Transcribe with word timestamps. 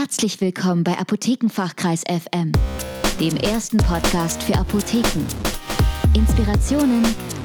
Herzlich 0.00 0.40
willkommen 0.40 0.82
bei 0.82 0.96
Apothekenfachkreis 0.96 2.04
FM, 2.04 2.52
dem 3.20 3.36
ersten 3.36 3.76
Podcast 3.76 4.42
für 4.42 4.56
Apotheken. 4.56 5.26
Inspirationen, 6.14 7.04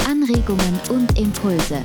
Anregungen 0.10 0.80
und 0.88 1.20
Impulse 1.20 1.84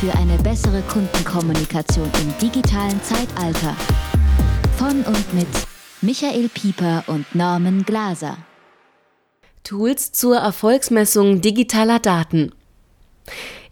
für 0.00 0.12
eine 0.18 0.36
bessere 0.38 0.82
Kundenkommunikation 0.82 2.10
im 2.22 2.38
digitalen 2.38 3.00
Zeitalter. 3.04 3.76
Von 4.78 5.02
und 5.02 5.32
mit 5.32 5.46
Michael 6.00 6.48
Pieper 6.48 7.04
und 7.06 7.32
Norman 7.32 7.84
Glaser. 7.84 8.36
Tools 9.62 10.10
zur 10.10 10.38
Erfolgsmessung 10.38 11.40
digitaler 11.40 12.00
Daten. 12.00 12.50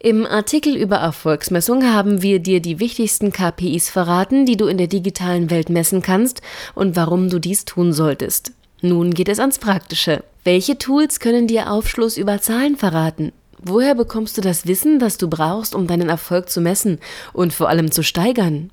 Im 0.01 0.27
Artikel 0.27 0.77
über 0.77 0.97
Erfolgsmessung 0.97 1.83
haben 1.93 2.23
wir 2.23 2.39
dir 2.39 2.61
die 2.61 2.79
wichtigsten 2.79 3.33
KPIs 3.33 3.91
verraten, 3.91 4.47
die 4.47 4.57
du 4.57 4.67
in 4.67 4.79
der 4.79 4.87
digitalen 4.87 5.51
Welt 5.51 5.71
messen 5.71 6.03
kannst 6.03 6.41
und 6.77 6.95
warum 6.95 7.31
du 7.31 7.41
dies 7.41 7.65
tun 7.65 7.93
solltest. 7.93 8.53
Nun 8.81 9.13
geht 9.13 9.29
es 9.29 9.41
ans 9.41 9.59
Praktische. 9.59 10.23
Welche 10.45 10.79
Tools 10.79 11.19
können 11.19 11.49
dir 11.49 11.73
Aufschluss 11.73 12.17
über 12.17 12.41
Zahlen 12.41 12.77
verraten? 12.77 13.33
Woher 13.61 13.97
bekommst 13.97 14.39
du 14.39 14.41
das 14.41 14.69
Wissen, 14.69 15.01
das 15.01 15.19
du 15.19 15.29
brauchst, 15.29 15.75
um 15.75 15.89
deinen 15.89 16.09
Erfolg 16.09 16.49
zu 16.49 16.61
messen 16.61 17.01
und 17.33 17.53
vor 17.53 17.69
allem 17.69 17.91
zu 17.91 18.05
steigern? 18.05 18.71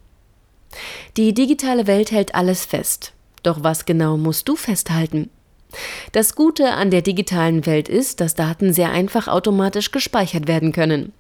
Die 1.18 1.34
digitale 1.34 1.88
Welt 1.88 2.12
hält 2.12 2.36
alles 2.36 2.66
fest. 2.66 3.14
Doch 3.42 3.64
was 3.64 3.86
genau 3.86 4.18
musst 4.18 4.48
du 4.48 4.56
festhalten? 4.56 5.32
Das 6.12 6.36
Gute 6.36 6.72
an 6.72 6.92
der 6.92 7.02
digitalen 7.02 7.66
Welt 7.66 7.90
ist, 7.90 8.22
dass 8.22 8.36
Daten 8.36 8.74
sehr 8.74 8.92
einfach 8.92 9.28
automatisch 9.28 9.92
gespeichert 9.92 10.48
werden 10.48 10.72
können. 10.72 11.12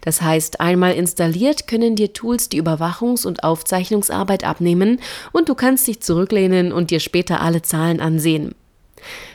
Das 0.00 0.20
heißt, 0.20 0.60
einmal 0.60 0.94
installiert 0.94 1.68
können 1.68 1.94
dir 1.94 2.12
Tools 2.12 2.48
die 2.48 2.60
Überwachungs- 2.60 3.26
und 3.26 3.44
Aufzeichnungsarbeit 3.44 4.44
abnehmen 4.44 5.00
und 5.32 5.48
du 5.48 5.54
kannst 5.54 5.86
dich 5.86 6.00
zurücklehnen 6.00 6.72
und 6.72 6.90
dir 6.90 7.00
später 7.00 7.40
alle 7.40 7.62
Zahlen 7.62 8.00
ansehen. 8.00 8.54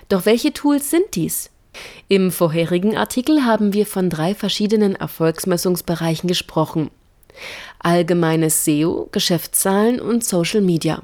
Doch 0.10 0.26
welche 0.26 0.54
Tools 0.54 0.90
sind 0.90 1.16
dies? 1.16 1.50
Im 2.08 2.32
vorherigen 2.32 2.96
Artikel 2.98 3.46
haben 3.46 3.74
wir 3.74 3.86
von 3.86 4.10
drei 4.10 4.36
verschiedenen 4.36 4.96
Erfolgsmessungsbereichen 4.96 6.28
gesprochen. 6.28 6.90
Allgemeines 7.80 8.64
SEO, 8.64 9.10
Geschäftszahlen 9.12 10.00
und 10.00 10.24
Social 10.24 10.62
Media. 10.62 11.02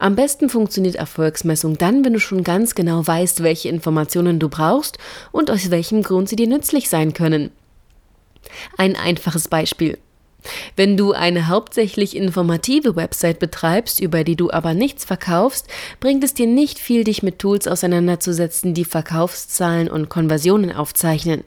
Am 0.00 0.16
besten 0.16 0.48
funktioniert 0.48 0.94
Erfolgsmessung 0.94 1.76
dann, 1.76 2.06
wenn 2.06 2.14
du 2.14 2.20
schon 2.20 2.42
ganz 2.42 2.74
genau 2.74 3.06
weißt, 3.06 3.42
welche 3.42 3.68
Informationen 3.68 4.38
du 4.38 4.48
brauchst 4.48 4.96
und 5.30 5.50
aus 5.50 5.70
welchem 5.70 6.02
Grund 6.02 6.30
sie 6.30 6.36
dir 6.36 6.46
nützlich 6.46 6.88
sein 6.88 7.12
können. 7.12 7.50
Ein 8.78 8.96
einfaches 8.96 9.48
Beispiel. 9.48 9.98
Wenn 10.74 10.96
du 10.96 11.12
eine 11.12 11.48
hauptsächlich 11.48 12.16
informative 12.16 12.96
Website 12.96 13.40
betreibst, 13.40 14.00
über 14.00 14.24
die 14.24 14.36
du 14.36 14.50
aber 14.50 14.72
nichts 14.72 15.04
verkaufst, 15.04 15.68
bringt 16.00 16.24
es 16.24 16.32
dir 16.32 16.46
nicht 16.46 16.78
viel, 16.78 17.04
dich 17.04 17.22
mit 17.22 17.38
Tools 17.38 17.68
auseinanderzusetzen, 17.68 18.72
die 18.72 18.86
Verkaufszahlen 18.86 19.90
und 19.90 20.08
Konversionen 20.08 20.72
aufzeichnen. 20.72 21.44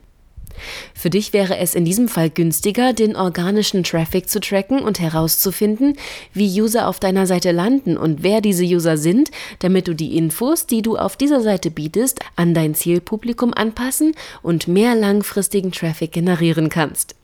Für 0.94 1.10
dich 1.10 1.34
wäre 1.34 1.58
es 1.58 1.76
in 1.76 1.86
diesem 1.86 2.08
Fall 2.08 2.30
günstiger, 2.30 2.94
den 2.94 3.16
organischen 3.16 3.84
Traffic 3.84 4.30
zu 4.30 4.40
tracken 4.40 4.80
und 4.80 5.00
herauszufinden, 5.00 5.98
wie 6.34 6.62
User 6.62 6.88
auf 6.88 7.00
deiner 7.00 7.28
Seite 7.28 7.52
landen 7.52 7.98
und 7.98 8.24
wer 8.24 8.42
diese 8.42 8.64
User 8.64 8.98
sind, 8.98 9.32
damit 9.60 9.88
du 9.88 9.94
die 9.94 10.18
Infos, 10.18 10.66
die 10.66 10.82
du 10.82 10.98
auf 10.98 11.18
dieser 11.18 11.42
Seite 11.42 11.72
bietest, 11.72 12.20
an 12.36 12.54
dein 12.54 12.76
Zielpublikum 12.76 13.54
anpassen 13.54 14.14
und 14.42 14.68
mehr 14.68 14.96
langfristigen 14.96 15.72
Traffic 15.72 16.12
generieren 16.12 16.70
kannst. 16.70 17.16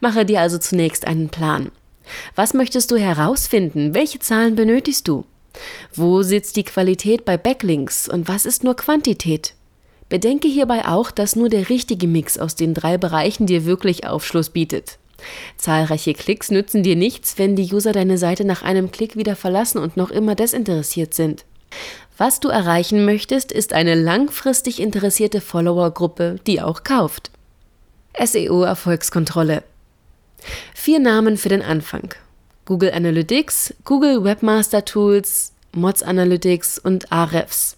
Mache 0.00 0.24
dir 0.24 0.40
also 0.40 0.58
zunächst 0.58 1.06
einen 1.06 1.28
Plan. 1.28 1.70
Was 2.34 2.54
möchtest 2.54 2.90
du 2.90 2.96
herausfinden? 2.96 3.94
Welche 3.94 4.18
Zahlen 4.18 4.56
benötigst 4.56 5.06
du? 5.06 5.24
Wo 5.94 6.22
sitzt 6.22 6.56
die 6.56 6.64
Qualität 6.64 7.24
bei 7.24 7.36
Backlinks 7.36 8.08
und 8.08 8.28
was 8.28 8.46
ist 8.46 8.64
nur 8.64 8.76
Quantität? 8.76 9.54
Bedenke 10.10 10.48
hierbei 10.48 10.86
auch, 10.86 11.10
dass 11.10 11.36
nur 11.36 11.48
der 11.48 11.70
richtige 11.70 12.06
Mix 12.06 12.36
aus 12.36 12.56
den 12.56 12.74
drei 12.74 12.98
Bereichen 12.98 13.46
dir 13.46 13.64
wirklich 13.64 14.06
Aufschluss 14.06 14.50
bietet. 14.50 14.98
Zahlreiche 15.56 16.14
Klicks 16.14 16.50
nützen 16.50 16.82
dir 16.82 16.96
nichts, 16.96 17.38
wenn 17.38 17.56
die 17.56 17.72
User 17.72 17.92
deine 17.92 18.18
Seite 18.18 18.44
nach 18.44 18.62
einem 18.62 18.90
Klick 18.90 19.16
wieder 19.16 19.36
verlassen 19.36 19.78
und 19.78 19.96
noch 19.96 20.10
immer 20.10 20.34
desinteressiert 20.34 21.14
sind. 21.14 21.44
Was 22.18 22.40
du 22.40 22.48
erreichen 22.48 23.04
möchtest, 23.04 23.52
ist 23.52 23.72
eine 23.72 23.94
langfristig 23.94 24.80
interessierte 24.80 25.40
Followergruppe, 25.40 26.36
die 26.46 26.60
auch 26.60 26.82
kauft. 26.82 27.30
SEO 28.22 28.62
Erfolgskontrolle. 28.62 29.62
Vier 30.74 30.98
Namen 30.98 31.36
für 31.36 31.48
den 31.48 31.62
Anfang. 31.62 32.14
Google 32.64 32.92
Analytics, 32.92 33.74
Google 33.84 34.24
Webmaster 34.24 34.84
Tools, 34.84 35.52
Mods 35.72 36.02
Analytics 36.02 36.78
und 36.78 37.12
Ahrefs. 37.12 37.76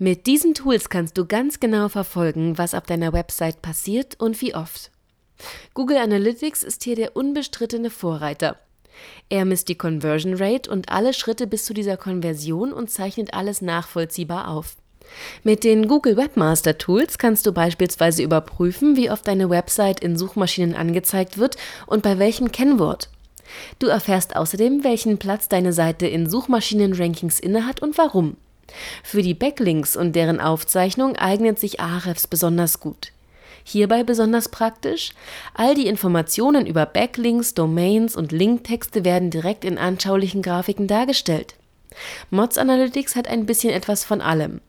Mit 0.00 0.28
diesen 0.28 0.54
Tools 0.54 0.90
kannst 0.90 1.18
du 1.18 1.26
ganz 1.26 1.58
genau 1.58 1.88
verfolgen, 1.88 2.56
was 2.56 2.74
auf 2.74 2.84
deiner 2.84 3.12
Website 3.12 3.62
passiert 3.62 4.14
und 4.20 4.40
wie 4.40 4.54
oft. 4.54 4.92
Google 5.74 5.96
Analytics 5.96 6.62
ist 6.62 6.84
hier 6.84 6.94
der 6.94 7.16
unbestrittene 7.16 7.90
Vorreiter. 7.90 8.56
Er 9.28 9.44
misst 9.44 9.68
die 9.68 9.74
Conversion 9.76 10.34
Rate 10.34 10.70
und 10.70 10.88
alle 10.88 11.14
Schritte 11.14 11.48
bis 11.48 11.64
zu 11.64 11.74
dieser 11.74 11.96
Konversion 11.96 12.72
und 12.72 12.90
zeichnet 12.90 13.34
alles 13.34 13.60
nachvollziehbar 13.60 14.48
auf. 14.48 14.76
Mit 15.42 15.64
den 15.64 15.88
Google 15.88 16.16
Webmaster 16.16 16.78
Tools 16.78 17.18
kannst 17.18 17.44
du 17.46 17.52
beispielsweise 17.52 18.22
überprüfen, 18.22 18.96
wie 18.96 19.10
oft 19.10 19.26
deine 19.26 19.50
Website 19.50 19.98
in 19.98 20.16
Suchmaschinen 20.16 20.76
angezeigt 20.76 21.38
wird 21.38 21.56
und 21.86 22.02
bei 22.04 22.20
welchem 22.20 22.52
Kennwort. 22.52 23.08
Du 23.80 23.88
erfährst 23.88 24.36
außerdem, 24.36 24.84
welchen 24.84 25.18
Platz 25.18 25.48
deine 25.48 25.72
Seite 25.72 26.06
in 26.06 26.28
Suchmaschinen-Rankings 26.28 27.40
innehat 27.40 27.82
und 27.82 27.98
warum. 27.98 28.36
Für 29.02 29.22
die 29.22 29.34
Backlinks 29.34 29.96
und 29.96 30.14
deren 30.14 30.40
Aufzeichnung 30.40 31.16
eignet 31.16 31.58
sich 31.58 31.80
Ahrefs 31.80 32.26
besonders 32.26 32.80
gut. 32.80 33.12
Hierbei 33.64 34.02
besonders 34.02 34.48
praktisch, 34.48 35.10
all 35.52 35.74
die 35.74 35.88
Informationen 35.88 36.66
über 36.66 36.86
Backlinks, 36.86 37.52
Domains 37.54 38.16
und 38.16 38.32
Linktexte 38.32 39.04
werden 39.04 39.30
direkt 39.30 39.64
in 39.64 39.76
anschaulichen 39.76 40.40
Grafiken 40.40 40.86
dargestellt. 40.86 41.54
Mods 42.30 42.58
Analytics 42.58 43.16
hat 43.16 43.28
ein 43.28 43.46
bisschen 43.46 43.70
etwas 43.70 44.04
von 44.04 44.20
allem. 44.20 44.60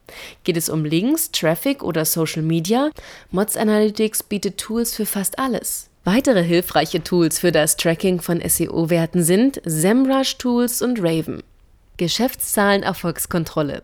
Geht 0.44 0.58
es 0.58 0.70
um 0.70 0.84
Links, 0.84 1.32
Traffic 1.32 1.84
oder 1.84 2.06
Social 2.06 2.42
Media? 2.42 2.92
Mods 3.32 3.56
Analytics 3.56 4.24
bietet 4.24 4.58
Tools 4.58 4.96
für 4.96 5.06
fast 5.06 5.40
alles. 5.40 5.90
Weitere 6.04 6.44
hilfreiche 6.44 7.04
Tools 7.04 7.40
für 7.40 7.52
das 7.52 7.78
Tracking 7.78 8.22
von 8.22 8.42
SEO-Werten 8.42 9.24
sind 9.24 9.62
SEMrush 9.66 10.38
Tools 10.38 10.82
und 10.82 11.00
Raven. 11.02 11.44
Geschäftszahlen 12.00 12.82
Erfolgskontrolle. 12.82 13.84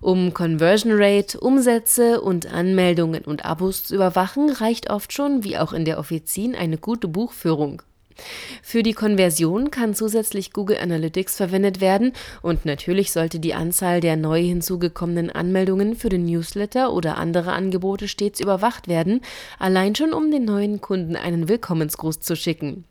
Um 0.00 0.34
Conversion 0.34 0.92
Rate, 0.94 1.40
Umsätze 1.40 2.20
und 2.20 2.52
Anmeldungen 2.52 3.24
und 3.24 3.46
Abos 3.46 3.82
zu 3.84 3.94
überwachen, 3.94 4.50
reicht 4.50 4.90
oft 4.90 5.12
schon, 5.12 5.42
wie 5.42 5.56
auch 5.56 5.72
in 5.72 5.86
der 5.86 5.98
Offizin, 5.98 6.54
eine 6.54 6.76
gute 6.76 7.08
Buchführung. 7.08 7.80
Für 8.62 8.82
die 8.82 8.92
Konversion 8.92 9.70
kann 9.70 9.94
zusätzlich 9.94 10.52
Google 10.52 10.78
Analytics 10.78 11.36
verwendet 11.36 11.80
werden 11.80 12.12
und 12.42 12.66
natürlich 12.66 13.10
sollte 13.10 13.40
die 13.40 13.54
Anzahl 13.54 14.00
der 14.00 14.16
neu 14.16 14.42
hinzugekommenen 14.42 15.30
Anmeldungen 15.30 15.96
für 15.96 16.10
den 16.10 16.26
Newsletter 16.26 16.92
oder 16.92 17.16
andere 17.16 17.52
Angebote 17.52 18.06
stets 18.06 18.38
überwacht 18.38 18.86
werden, 18.86 19.22
allein 19.58 19.94
schon 19.94 20.12
um 20.12 20.30
den 20.30 20.44
neuen 20.44 20.82
Kunden 20.82 21.16
einen 21.16 21.48
Willkommensgruß 21.48 22.20
zu 22.20 22.36
schicken. 22.36 22.84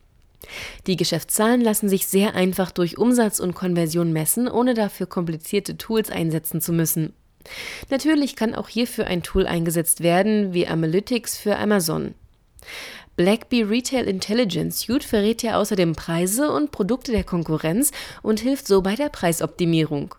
Die 0.87 0.95
Geschäftszahlen 0.95 1.61
lassen 1.61 1.89
sich 1.89 2.07
sehr 2.07 2.35
einfach 2.35 2.71
durch 2.71 2.97
Umsatz 2.97 3.39
und 3.39 3.55
Konversion 3.55 4.13
messen, 4.13 4.47
ohne 4.47 4.73
dafür 4.73 5.07
komplizierte 5.07 5.77
Tools 5.77 6.09
einsetzen 6.09 6.61
zu 6.61 6.73
müssen. 6.73 7.13
Natürlich 7.89 8.35
kann 8.35 8.55
auch 8.55 8.69
hierfür 8.69 9.07
ein 9.07 9.23
Tool 9.23 9.45
eingesetzt 9.45 10.01
werden, 10.01 10.53
wie 10.53 10.67
Analytics 10.67 11.37
für 11.37 11.57
Amazon. 11.57 12.15
Blackbee 13.15 13.63
Retail 13.63 14.07
Intelligence 14.07 14.79
Suite 14.79 15.05
verrät 15.05 15.41
ja 15.41 15.57
außerdem 15.57 15.93
Preise 15.93 16.51
und 16.51 16.71
Produkte 16.71 17.11
der 17.11 17.23
Konkurrenz 17.23 17.91
und 18.21 18.41
hilft 18.41 18.67
so 18.67 18.81
bei 18.81 18.95
der 18.95 19.09
Preisoptimierung. 19.09 20.15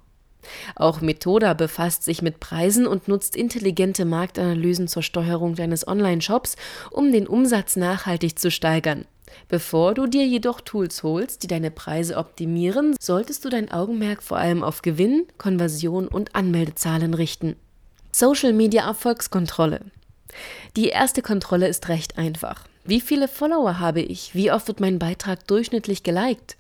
Auch 0.77 1.01
Methoda 1.01 1.55
befasst 1.55 2.05
sich 2.05 2.23
mit 2.23 2.41
Preisen 2.41 2.87
und 2.87 3.09
nutzt 3.09 3.37
intelligente 3.37 4.05
Marktanalysen 4.05 4.89
zur 4.89 5.03
Steuerung 5.03 5.57
deines 5.57 5.87
Online-Shops, 5.87 6.57
um 6.91 7.13
den 7.13 7.27
Umsatz 7.27 7.77
nachhaltig 7.77 8.39
zu 8.39 8.51
steigern. 8.51 9.05
Bevor 9.49 9.95
du 9.95 10.07
dir 10.07 10.27
jedoch 10.27 10.61
Tools 10.61 11.03
holst, 11.03 11.43
die 11.43 11.47
deine 11.47 11.71
Preise 11.71 12.17
optimieren, 12.17 12.97
solltest 13.01 13.45
du 13.45 13.49
dein 13.49 13.71
Augenmerk 13.71 14.23
vor 14.23 14.39
allem 14.39 14.63
auf 14.63 14.83
Gewinn, 14.83 15.27
Konversion 15.39 16.09
und 16.09 16.35
Anmeldezahlen 16.35 17.15
richten. 17.15 17.57
Social 18.13 18.53
Media 18.53 18.87
Erfolgskontrolle. 18.87 19.81
Die 20.77 20.89
erste 20.89 21.23
Kontrolle 21.23 21.69
ist 21.69 21.89
recht 21.89 22.19
einfach. 22.19 22.65
Wie 22.85 23.01
viele 23.01 23.29
Follower 23.29 23.79
habe 23.79 24.01
ich? 24.01 24.35
Wie 24.35 24.51
oft 24.53 24.69
wird 24.69 24.81
mein 24.81 24.99
Beitrag 24.99 25.47
durchschnittlich 25.47 26.03
geliked? 26.03 26.57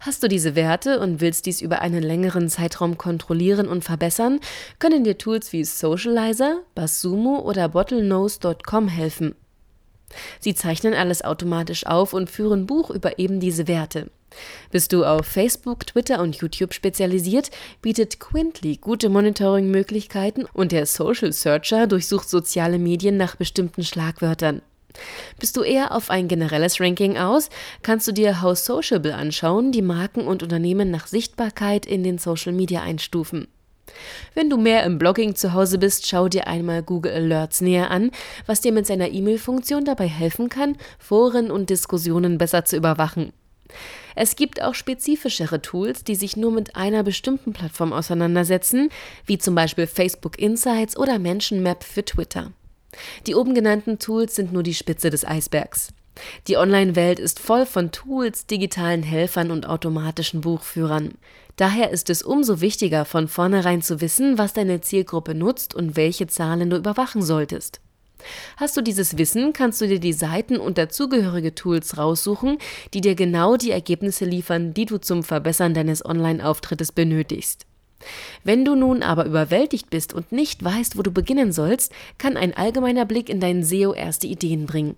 Hast 0.00 0.22
du 0.22 0.28
diese 0.28 0.54
Werte 0.54 1.00
und 1.00 1.20
willst 1.20 1.46
dies 1.46 1.60
über 1.60 1.80
einen 1.80 2.02
längeren 2.02 2.48
Zeitraum 2.48 2.98
kontrollieren 2.98 3.68
und 3.68 3.82
verbessern, 3.82 4.40
können 4.78 5.02
dir 5.02 5.18
Tools 5.18 5.52
wie 5.52 5.64
Socializer, 5.64 6.60
Basumo 6.74 7.40
oder 7.40 7.68
Bottlenose.com 7.70 8.88
helfen. 8.88 9.34
Sie 10.40 10.54
zeichnen 10.54 10.94
alles 10.94 11.24
automatisch 11.24 11.86
auf 11.86 12.12
und 12.12 12.30
führen 12.30 12.66
Buch 12.66 12.90
über 12.90 13.18
eben 13.18 13.40
diese 13.40 13.68
Werte. 13.68 14.10
Bist 14.70 14.92
du 14.92 15.04
auf 15.04 15.26
Facebook, 15.26 15.86
Twitter 15.86 16.20
und 16.20 16.36
YouTube 16.36 16.74
spezialisiert, 16.74 17.50
bietet 17.80 18.20
Quintly 18.20 18.76
gute 18.76 19.08
Monitoring-Möglichkeiten 19.08 20.46
und 20.52 20.72
der 20.72 20.86
Social 20.86 21.32
Searcher 21.32 21.86
durchsucht 21.86 22.28
soziale 22.28 22.78
Medien 22.78 23.16
nach 23.16 23.36
bestimmten 23.36 23.84
Schlagwörtern. 23.84 24.62
Bist 25.38 25.56
du 25.56 25.62
eher 25.62 25.92
auf 25.92 26.10
ein 26.10 26.28
generelles 26.28 26.80
Ranking 26.80 27.18
aus, 27.18 27.50
kannst 27.82 28.08
du 28.08 28.12
dir 28.12 28.42
How 28.42 28.56
Sociable 28.56 29.14
anschauen, 29.14 29.72
die 29.72 29.82
Marken 29.82 30.26
und 30.26 30.42
Unternehmen 30.42 30.90
nach 30.90 31.06
Sichtbarkeit 31.06 31.86
in 31.86 32.02
den 32.02 32.18
Social 32.18 32.52
Media 32.52 32.82
einstufen. 32.82 33.46
Wenn 34.34 34.50
du 34.50 34.56
mehr 34.56 34.84
im 34.84 34.98
Blogging 34.98 35.34
zu 35.34 35.52
Hause 35.52 35.78
bist, 35.78 36.06
schau 36.06 36.28
dir 36.28 36.46
einmal 36.46 36.82
Google 36.82 37.12
Alerts 37.12 37.60
näher 37.60 37.90
an, 37.90 38.10
was 38.46 38.60
dir 38.60 38.72
mit 38.72 38.86
seiner 38.86 39.10
E-Mail-Funktion 39.10 39.84
dabei 39.84 40.06
helfen 40.08 40.48
kann, 40.48 40.76
Foren 40.98 41.50
und 41.50 41.70
Diskussionen 41.70 42.38
besser 42.38 42.64
zu 42.64 42.76
überwachen. 42.76 43.32
Es 44.14 44.36
gibt 44.36 44.62
auch 44.62 44.74
spezifischere 44.74 45.60
Tools, 45.60 46.04
die 46.04 46.14
sich 46.14 46.36
nur 46.36 46.50
mit 46.50 46.76
einer 46.76 47.02
bestimmten 47.02 47.52
Plattform 47.52 47.92
auseinandersetzen, 47.92 48.88
wie 49.26 49.38
zum 49.38 49.54
Beispiel 49.54 49.86
Facebook 49.86 50.38
Insights 50.38 50.96
oder 50.96 51.18
Mentionmap 51.18 51.84
für 51.84 52.04
Twitter. 52.04 52.52
Die 53.26 53.34
oben 53.34 53.54
genannten 53.54 53.98
Tools 53.98 54.34
sind 54.34 54.52
nur 54.52 54.62
die 54.62 54.74
Spitze 54.74 55.10
des 55.10 55.26
Eisbergs. 55.26 55.92
Die 56.48 56.56
Online-Welt 56.56 57.18
ist 57.18 57.40
voll 57.40 57.66
von 57.66 57.92
Tools, 57.92 58.46
digitalen 58.46 59.02
Helfern 59.02 59.50
und 59.50 59.68
automatischen 59.68 60.40
Buchführern. 60.40 61.14
Daher 61.56 61.90
ist 61.90 62.10
es 62.10 62.22
umso 62.22 62.60
wichtiger, 62.60 63.04
von 63.04 63.28
vornherein 63.28 63.82
zu 63.82 64.00
wissen, 64.00 64.38
was 64.38 64.52
deine 64.52 64.80
Zielgruppe 64.80 65.34
nutzt 65.34 65.74
und 65.74 65.96
welche 65.96 66.26
Zahlen 66.26 66.70
du 66.70 66.76
überwachen 66.76 67.22
solltest. 67.22 67.80
Hast 68.56 68.76
du 68.76 68.82
dieses 68.82 69.18
Wissen, 69.18 69.52
kannst 69.52 69.80
du 69.80 69.86
dir 69.86 70.00
die 70.00 70.12
Seiten 70.12 70.56
und 70.58 70.78
dazugehörige 70.78 71.54
Tools 71.54 71.98
raussuchen, 71.98 72.58
die 72.94 73.00
dir 73.00 73.14
genau 73.14 73.56
die 73.56 73.70
Ergebnisse 73.70 74.24
liefern, 74.24 74.74
die 74.74 74.86
du 74.86 74.98
zum 74.98 75.22
Verbessern 75.22 75.74
deines 75.74 76.04
Online-Auftrittes 76.04 76.92
benötigst. 76.92 77.66
Wenn 78.44 78.64
du 78.64 78.74
nun 78.74 79.02
aber 79.02 79.24
überwältigt 79.24 79.90
bist 79.90 80.12
und 80.12 80.32
nicht 80.32 80.62
weißt, 80.62 80.98
wo 80.98 81.02
du 81.02 81.10
beginnen 81.10 81.52
sollst, 81.52 81.92
kann 82.18 82.36
ein 82.36 82.54
allgemeiner 82.54 83.06
Blick 83.06 83.28
in 83.28 83.40
dein 83.40 83.64
SEO 83.64 83.94
erste 83.94 84.26
Ideen 84.26 84.66
bringen. 84.66 84.96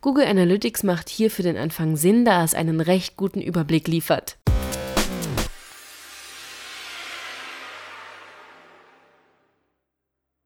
Google 0.00 0.26
Analytics 0.26 0.82
macht 0.82 1.08
hier 1.08 1.30
für 1.30 1.42
den 1.42 1.56
Anfang 1.56 1.96
Sinn, 1.96 2.24
da 2.24 2.44
es 2.44 2.54
einen 2.54 2.80
recht 2.80 3.16
guten 3.16 3.40
Überblick 3.40 3.88
liefert. 3.88 4.38